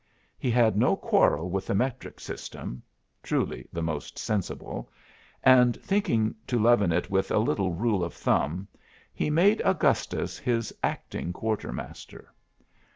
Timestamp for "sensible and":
4.17-5.79